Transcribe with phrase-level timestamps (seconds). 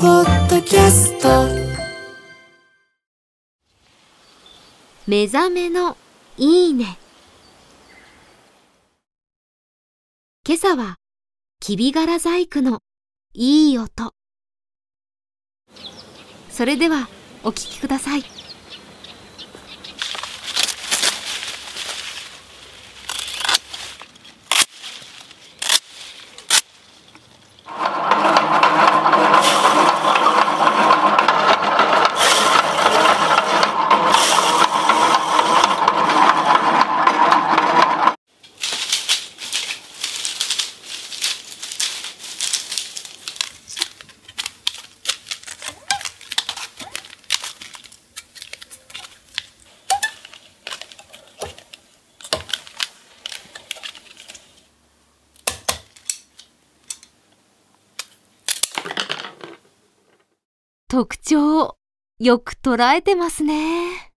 [0.00, 1.28] ポッドキャスト。
[5.08, 5.96] 目覚めの
[6.36, 6.98] いいね。
[10.46, 10.98] 今朝は
[11.58, 12.78] きびがら細工の
[13.34, 14.14] いい音。
[16.48, 17.08] それでは
[17.42, 18.22] お聞きください。
[60.90, 61.76] 特徴を
[62.18, 64.07] よく捉えてますね。